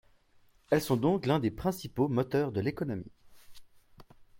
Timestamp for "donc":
0.97-1.27